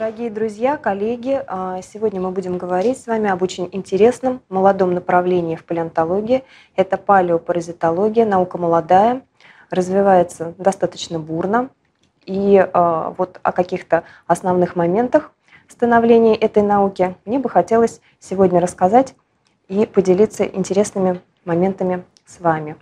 [0.00, 5.56] Дорогие друзья, коллеги, а, сегодня мы будем говорить с вами об очень интересном молодом направлении
[5.56, 6.42] в палеонтологии.
[6.74, 9.20] Это палеопаразитология, наука молодая,
[9.68, 11.68] развивается достаточно бурно.
[12.24, 15.32] И а, вот о каких-то основных моментах
[15.68, 19.14] становления этой науки мне бы хотелось сегодня рассказать
[19.68, 22.76] и поделиться интересными моментами с вами.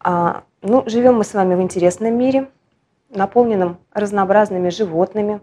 [0.00, 2.50] А, ну, живем мы с вами в интересном мире,
[3.08, 5.40] наполненном разнообразными животными,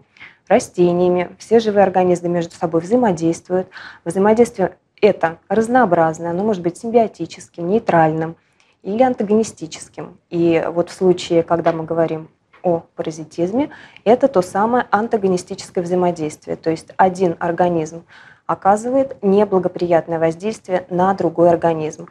[0.52, 1.34] растениями.
[1.38, 3.68] Все живые организмы между собой взаимодействуют.
[4.04, 8.36] Взаимодействие это разнообразное, оно может быть симбиотическим, нейтральным
[8.82, 10.18] или антагонистическим.
[10.30, 12.28] И вот в случае, когда мы говорим
[12.62, 13.70] о паразитизме,
[14.04, 16.56] это то самое антагонистическое взаимодействие.
[16.56, 18.04] То есть один организм
[18.46, 22.08] оказывает неблагоприятное воздействие на другой организм.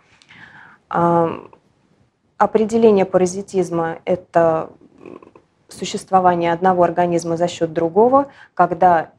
[2.37, 4.71] Определение паразитизма– это
[5.71, 9.11] существование одного организма за счет другого, когда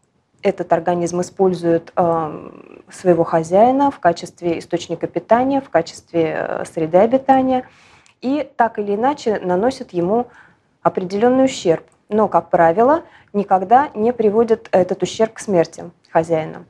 [0.42, 2.50] этот организм использует э,
[2.90, 7.66] своего хозяина в качестве источника питания, в качестве э, среды обитания
[8.20, 10.26] и так или иначе наносит ему
[10.82, 11.84] определенный ущерб.
[12.08, 16.64] Но, как правило, никогда не приводит этот ущерб к смерти хозяина.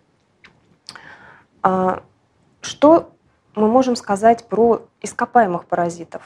[1.63, 2.03] А,
[2.61, 3.11] что
[3.55, 6.23] мы можем сказать про ископаемых паразитов?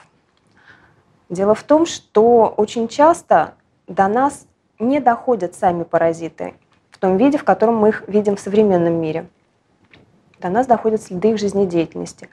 [1.28, 3.55] Дело в том, что очень часто
[3.86, 4.46] до нас
[4.78, 6.55] не доходят сами паразиты
[6.91, 9.28] в том виде, в котором мы их видим в современном мире.
[10.41, 12.28] До нас доходят следы их жизнедеятельности.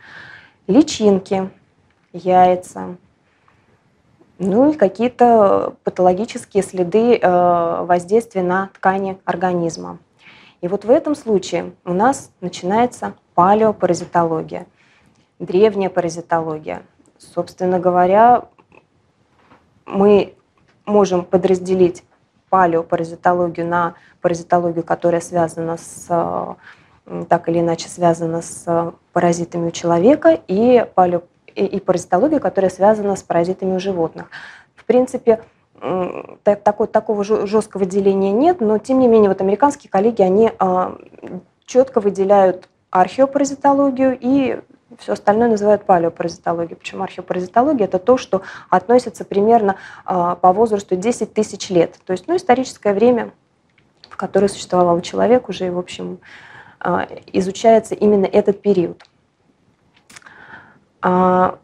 [0.68, 1.50] Личинки,
[2.12, 2.98] яйца,
[4.40, 10.00] ну и какие-то патологические следы э, воздействия на ткани организма.
[10.62, 14.66] И вот в этом случае у нас начинается палеопаразитология,
[15.40, 16.84] древняя паразитология.
[17.18, 18.46] Собственно говоря,
[19.86, 20.36] мы
[20.86, 22.04] можем подразделить
[22.50, 26.56] палеопаразитологию на паразитологию, которая связана с
[27.28, 33.24] так или иначе связана с паразитами у человека, и, палео, и паразитологию, которая связана с
[33.24, 34.30] паразитами у животных.
[34.76, 35.44] В принципе,
[36.44, 40.96] такой, такого жесткого деления нет, но тем не менее вот американские коллеги, они а,
[41.66, 44.62] четко выделяют археопаразитологию и
[45.00, 46.76] все остальное называют палеопаразитологией.
[46.76, 52.00] Причем археопаразитология– это то, что относится примерно а, по возрасту 10 тысяч лет.
[52.06, 53.32] То есть ну, историческое время,
[54.10, 56.20] в которое существовал человек, уже, в общем,
[56.80, 59.04] а, изучается именно этот период.
[61.02, 61.60] А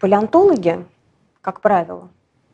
[0.00, 0.84] палеонтологи,
[1.40, 2.08] как правило,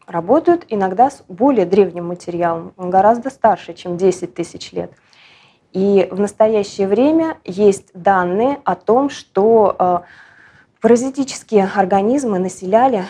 [0.06, 2.72] работают иногда с более древним материалом.
[2.76, 4.92] Он гораздо старше, чем 10 тысяч лет–
[5.72, 9.98] и в настоящее время есть данные о том, что э,
[10.80, 13.04] паразитические организмы населяли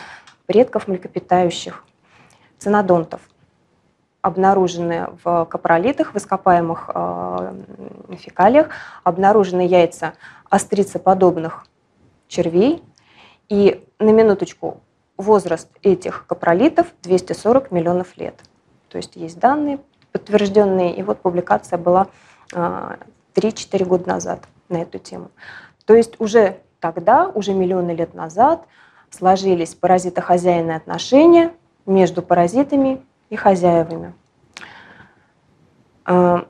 [0.46, 1.84] предков млекопитающих,
[2.58, 3.20] цинодонтов,
[4.22, 7.54] обнаружены в капролитах, в ископаемых э,
[8.18, 8.70] фекалиях,
[9.04, 10.14] обнаружены яйца
[10.50, 11.66] острицеподобных
[12.26, 12.82] червей.
[13.48, 14.80] И на минуточку
[15.16, 18.34] возраст этих капролитов 240 миллионов лет.
[18.88, 19.78] То есть есть данные
[20.12, 22.08] подтвержденные, и вот публикация была
[22.52, 25.30] 3-4 года назад на эту тему.
[25.84, 28.66] То есть уже тогда, уже миллионы лет назад,
[29.10, 31.52] сложились паразитохозяйные отношения
[31.86, 34.12] между паразитами и хозяевами.
[36.04, 36.46] А,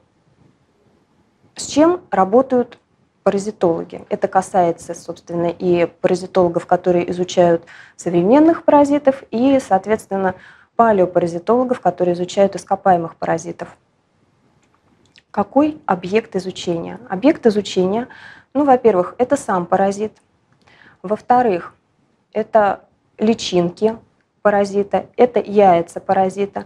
[1.55, 2.79] с чем работают
[3.23, 4.05] паразитологи?
[4.09, 7.65] Это касается, собственно, и паразитологов, которые изучают
[7.97, 10.35] современных паразитов, и, соответственно,
[10.77, 13.77] палеопаразитологов, которые изучают ископаемых паразитов–
[15.39, 16.99] какой объект изучения?
[17.09, 18.09] Объект изучения,
[18.55, 20.11] ну, во-первых, это сам паразит.
[21.01, 21.75] Во-вторых,
[22.33, 22.81] это
[23.19, 23.97] личинки
[24.43, 26.65] паразита, это яйца паразита.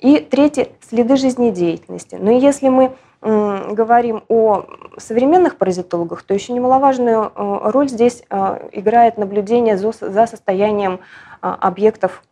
[0.00, 2.16] И третье– следы жизнедеятельности.
[2.16, 4.66] Но если мы говорим о
[4.98, 11.00] современных паразитологах, то еще немаловажную э, роль здесь э, играет наблюдение за состоянием
[11.40, 12.22] э, объектов,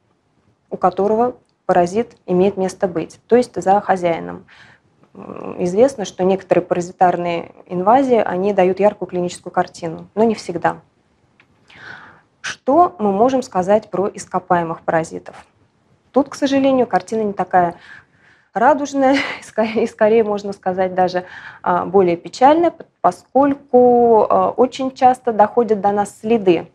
[0.68, 4.45] у которого паразит имеет место быть, то есть за хозяином
[5.59, 10.80] известно, что некоторые паразитарные инвазии, они дают яркую клиническую картину, но не всегда.
[12.41, 15.47] Что мы можем сказать про ископаемых паразитов?
[16.12, 17.76] Тут, к сожалению, картина не такая
[18.54, 19.18] радужная,
[19.76, 21.24] и скорее можно сказать даже
[21.62, 26.68] а, более печальная, поскольку а, очень часто доходят до нас следы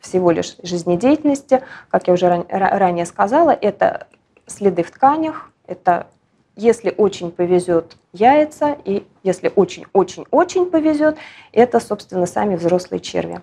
[0.00, 1.62] всего лишь жизнедеятельности.
[1.88, 4.08] Как я уже ранее сказала, это
[4.46, 6.08] следы в тканях, это
[6.56, 11.16] если очень повезет, яйца, и если очень-очень-очень повезет,
[11.52, 13.40] это, собственно, сами взрослые черви.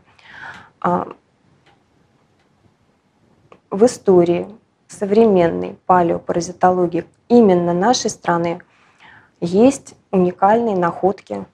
[0.81, 1.07] А,
[3.69, 4.47] в истории
[4.87, 8.61] современной палеопаразитологии именно нашей страны
[9.41, 11.45] есть уникальные находки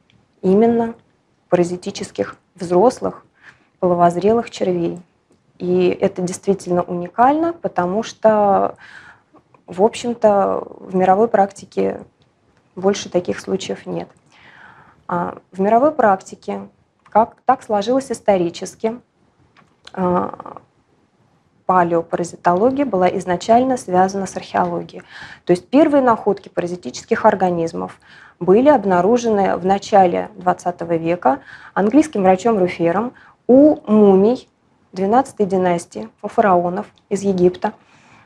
[0.42, 0.96] именно
[1.50, 3.26] паразитических взрослых
[3.80, 5.00] половозрелых червей.
[5.58, 8.76] И это действительно уникально, потому что,
[9.68, 12.02] в общем-то, в мировой практике
[12.76, 14.10] больше таких случаев нет.
[15.08, 16.68] А в мировой практике,
[17.04, 19.00] как так сложилось исторически,
[19.94, 20.62] а,
[21.66, 25.04] палеопаразитология была изначально связана с археологией.
[25.46, 28.00] То есть первые находки паразитических организмов
[28.40, 31.40] были обнаружены в начале XX века
[31.74, 33.14] английским врачом Руфером
[33.48, 34.48] у мумий
[34.94, 37.74] 12 династии, у фараонов из Египта.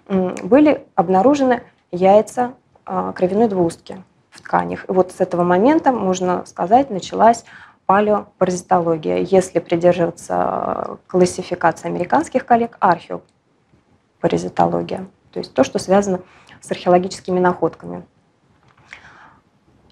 [0.10, 4.90] Были обнаружены яйца а, кровяной двустки в тканях.
[4.90, 7.46] И вот с этого момента, можно сказать, началась
[7.86, 16.22] палеопаразитология, если придерживаться классификации американских коллег, археопаразитология, то есть то, что связано
[16.60, 18.04] с археологическими находками.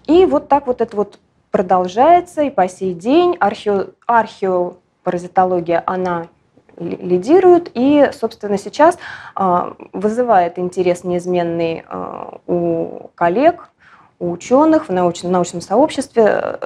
[0.06, 1.20] И вот так вот это вот
[1.52, 6.26] продолжается, и по сей день архео, археопаразитология, она
[6.78, 8.98] лидирует, и, собственно, сейчас
[9.34, 13.70] а, вызывает интерес неизменный а, у коллег,
[14.18, 16.58] у ученых в научном, научном сообществе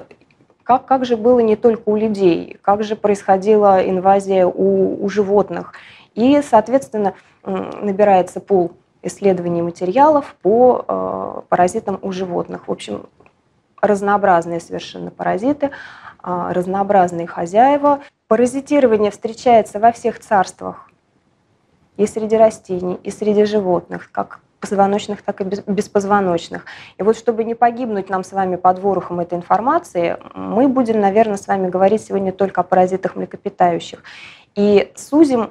[0.64, 5.75] как, как же было не только у людей, как же происходила инвазия у, у животных.
[6.14, 7.14] И, соответственно,
[7.44, 8.73] набирается пул
[9.03, 12.69] исследований материалов по э, паразитам у животных.
[12.69, 13.06] В общем,
[13.81, 15.70] разнообразные совершенно паразиты,
[16.22, 18.00] разнообразные хозяева.
[18.28, 20.88] Паразитирование встречается во всех царствах,
[21.96, 26.66] и среди растений, и среди животных, как позвоночных, так и беспозвоночных.
[26.96, 31.36] И вот чтобы не погибнуть нам с вами под ворохом этой информации, мы будем, наверное,
[31.36, 34.02] с вами говорить сегодня только о паразитах млекопитающих.
[34.54, 35.50] И сузим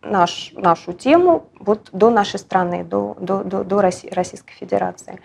[0.00, 5.20] наш, нашу тему вот до нашей страны, до, до, до, до России, Российской Федерации.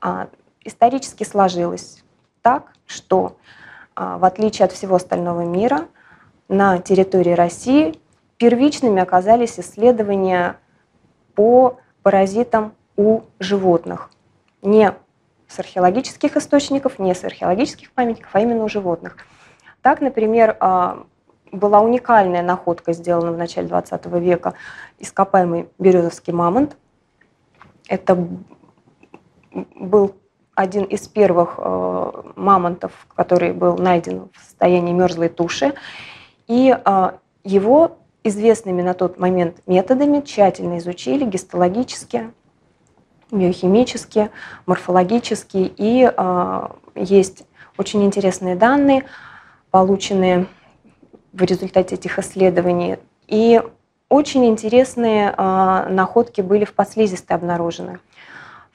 [0.00, 0.26] А,
[0.64, 2.02] исторически сложилось
[2.42, 3.63] так, что а,
[3.96, 5.88] в отличие от всего остального мира,
[6.48, 7.98] на территории России
[8.36, 10.56] первичными оказались исследования
[11.34, 14.10] по паразитам у животных.
[14.62, 14.94] Не
[15.48, 19.16] с археологических источников, не с археологических памятников, а именно у животных.
[19.82, 21.04] Так, например, а,
[21.52, 24.54] была уникальная находка, сделана в начале 20 века,
[24.98, 26.76] ископаемый березовский мамонт.
[27.88, 28.16] Это
[29.76, 30.14] был
[30.54, 35.74] один из первых а, мамонтов, который был найден в состоянии мерзлой туши.
[36.46, 42.32] И а, его известными на тот момент методами тщательно изучили гистологически,
[43.30, 44.30] биохимически,
[44.66, 45.72] морфологически.
[45.76, 47.44] И э, есть
[47.76, 49.04] очень интересные данные,
[49.70, 50.46] полученные
[51.32, 52.96] в результате этих исследований.
[53.28, 53.60] И
[54.08, 58.00] очень интересные э, находки были в подслизистой обнаружены.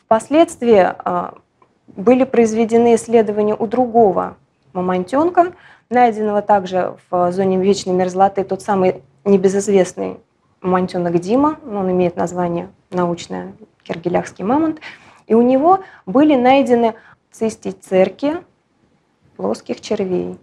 [0.06, 1.32] Впоследствии э,
[1.95, 4.38] были произведены исследования у другого
[4.74, 5.53] мамонтенка,
[5.89, 10.18] найденного также в зоне вечной мерзлоты, тот самый небезызвестный
[10.62, 13.53] мамонтенок Дима, он имеет название научное
[13.83, 14.80] киргеляхский мамонт,
[15.27, 16.95] и у него были найдены
[17.31, 18.38] цистицерки
[19.38, 20.38] плоских червей.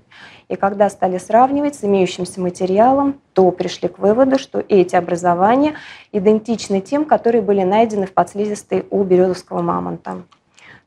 [0.48, 5.74] И когда стали сравнивать с имеющимся материалом, то пришли к выводу, что эти образования
[6.12, 10.22] идентичны тем, которые были найдены в подслизистой у березовского мамонта.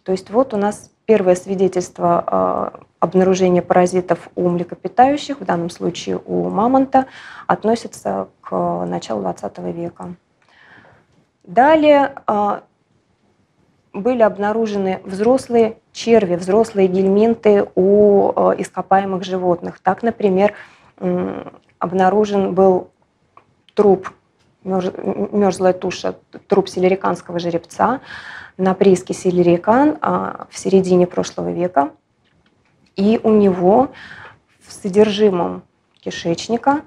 [0.10, 6.20] То есть вот у нас первое свидетельство а, обнаружения паразитов у млекопитающих, в данном случае
[6.26, 7.06] у мамонта,
[7.46, 10.16] относится к началу XX века.
[11.44, 12.64] Далее а,
[13.94, 19.80] были обнаружены взрослые черви, взрослые гельминты у а, ископаемых животных.
[19.80, 20.56] Так, например,
[21.78, 22.90] обнаружен был
[23.76, 24.10] труп,
[24.64, 26.16] мерзлая туша,
[26.48, 28.02] труп селериканского жеребца,
[28.58, 31.92] на прииске Селерикан а, в середине прошлого века.
[32.98, 33.92] И у него
[34.60, 35.64] в содержимом
[36.02, 36.82] кишечника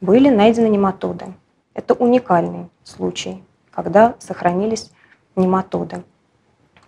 [0.00, 1.34] были найдены нематоды.
[1.74, 3.42] Это уникальный случай,
[3.72, 4.92] когда сохранились
[5.34, 6.04] нематоды.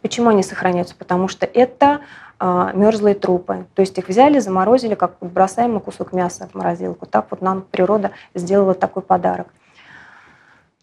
[0.02, 0.94] Почему они сохраняются?
[0.94, 2.02] Потому что это
[2.38, 3.66] а, мерзлые трупы.
[3.74, 7.06] То есть их взяли, заморозили, как бросаемый кусок мяса в морозилку.
[7.06, 9.48] Так вот нам природа сделала такой подарок.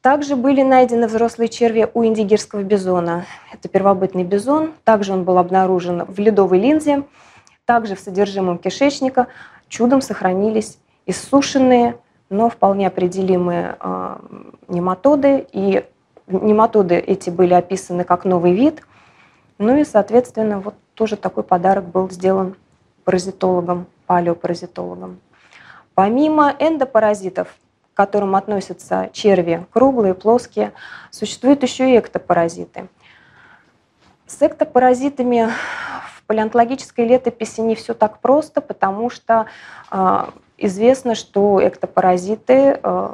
[0.01, 3.25] Также были найдены взрослые черви у индигирского бизона.
[3.53, 4.73] Это первобытный бизон.
[4.83, 7.03] Также он был обнаружен в ледовой линзе.
[7.65, 9.27] Также в содержимом кишечника
[9.67, 11.97] чудом сохранились иссушенные,
[12.31, 14.17] но вполне определимые э,
[14.69, 15.45] нематоды.
[15.51, 15.85] И
[16.27, 18.81] нематоды эти были описаны как новый вид.
[19.59, 22.55] Ну и, соответственно, вот тоже такой подарок был сделан
[23.03, 25.19] паразитологам, палеопаразитологам.
[25.93, 27.49] Помимо эндопаразитов,
[27.93, 30.73] к которым относятся черви круглые, плоские,
[31.09, 32.87] существуют еще и эктопаразиты.
[34.25, 35.49] С эктопаразитами
[36.15, 39.47] в палеонтологической летописи не все так просто, потому что
[39.91, 40.25] э,
[40.57, 43.09] известно, что эктопаразиты э,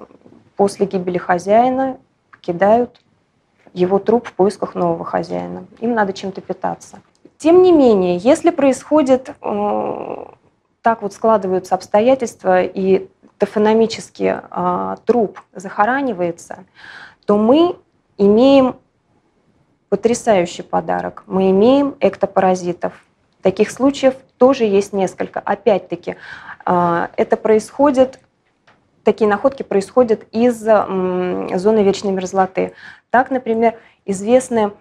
[0.56, 1.98] после гибели хозяина
[2.30, 3.02] покидают
[3.74, 5.66] его труп в поисках нового хозяина.
[5.80, 7.00] Им надо чем-то питаться.
[7.38, 10.26] Тем не менее, если происходит, э,
[10.82, 13.08] так вот складываются обстоятельства, и
[13.38, 16.66] тофономически э, труп захоранивается,
[17.26, 17.76] то мы
[18.18, 18.78] имеем
[19.90, 21.24] потрясающий подарок.
[21.28, 22.94] Мы имеем эктопаразитов.
[23.42, 25.40] Таких случаев тоже есть несколько.
[25.40, 26.16] Опять-таки,
[26.66, 28.20] э, это происходит
[29.04, 32.74] такие находки происходят из зоны вечной мерзлоты.
[33.10, 34.74] Так, например, известны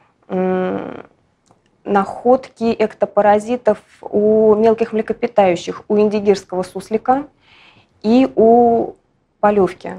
[1.86, 7.28] находки эктопаразитов у мелких млекопитающих, у индигирского суслика
[8.06, 8.94] и у
[9.40, 9.94] полевки.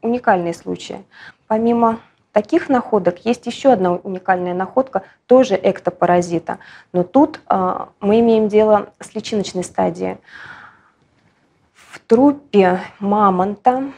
[0.00, 1.04] Уникальные случаи.
[1.46, 2.00] Помимо
[2.32, 6.58] таких находок есть еще одна уникальная находка, тоже эктопаразита.
[6.94, 10.16] Но тут э, мы имеем дело с личиночной стадией.
[11.74, 13.92] В трупе мамонта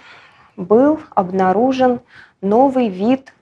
[0.57, 2.00] был обнаружен
[2.41, 3.33] новый вид,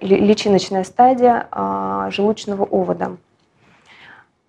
[0.00, 3.16] личиночная стадия а, желудочного овода.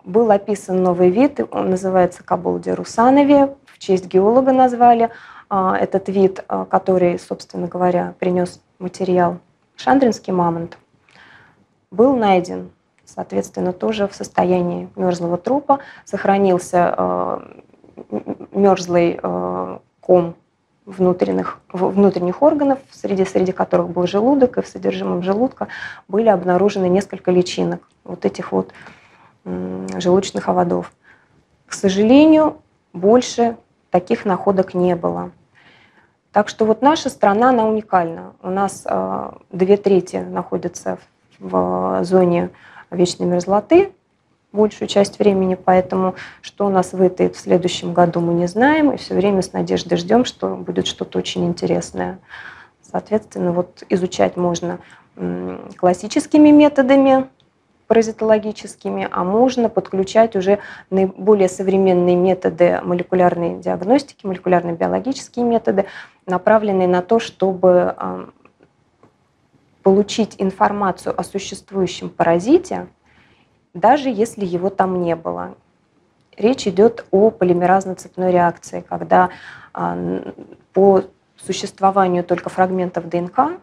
[0.04, 5.08] Был описан новый вид, он называется Кабулди русанови, в честь геолога назвали
[5.48, 9.38] а, этот вид, а, который, собственно говоря, принес материал
[9.76, 10.76] шандринский мамонт,
[11.90, 12.70] был найден,
[13.06, 17.40] соответственно, тоже в состоянии мерзлого трупа, сохранился
[18.52, 19.18] мерзлый
[20.00, 20.34] ком
[20.84, 25.68] внутренних, внутренних органов, среди, среди которых был желудок, и в содержимом желудка
[26.08, 27.88] были обнаружены несколько личинок.
[28.04, 28.72] Вот этих вот
[29.44, 30.92] желудочных оводов.
[31.66, 32.58] К сожалению,
[32.92, 33.56] больше
[33.90, 35.30] таких находок не было.
[36.32, 38.32] Так что вот наша страна, она уникальна.
[38.42, 40.98] У нас э, две трети находятся
[41.38, 42.50] в зоне
[42.90, 43.92] вечной мерзлоты,
[44.52, 48.96] большую часть времени, поэтому что у нас вытает в следующем году, мы не знаем, и
[48.96, 52.18] все время с надеждой ждем, что будет что-то очень интересное.
[52.82, 54.78] Соответственно, вот изучать можно
[55.76, 57.28] классическими методами,
[57.86, 60.58] паразитологическими, а можно подключать уже
[60.90, 65.86] наиболее современные методы молекулярной диагностики, молекулярно-биологические методы,
[66.26, 67.94] направленные на то, чтобы
[69.82, 72.88] получить информацию о существующем паразите,
[73.74, 75.56] даже если его там не было.
[76.36, 79.30] Речь идет о полимеразно-цепной реакции, когда
[79.72, 79.96] а,
[80.72, 81.04] по
[81.36, 83.60] существованию только фрагментов ДНК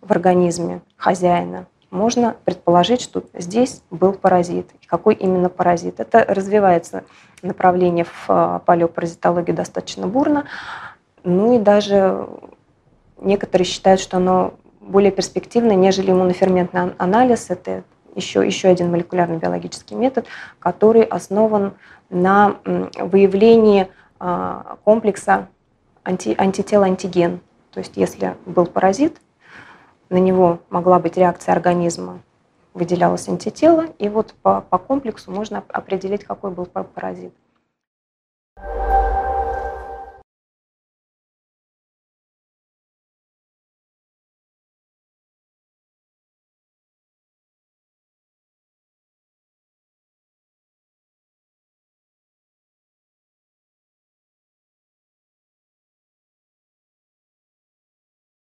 [0.00, 4.70] в организме хозяина можно предположить, что здесь был паразит.
[4.86, 6.00] Какой именно паразит?
[6.00, 7.04] Это развивается
[7.42, 10.44] направление в а, палеопаразитологии достаточно бурно.
[11.24, 12.28] Ну и даже
[13.20, 17.50] некоторые считают, что оно более перспективно, нежели иммуноферментный анализ.
[17.50, 17.82] Это
[18.14, 20.26] еще, еще один молекулярный биологический метод,
[20.58, 21.74] который основан
[22.08, 25.48] на выявлении а, комплекса
[26.04, 27.40] анти, антител-антиген.
[27.72, 29.20] То есть если был паразит,
[30.10, 32.20] на него могла быть реакция организма,
[32.74, 37.32] выделялось антитело, и вот по, по комплексу можно определить, какой был паразит.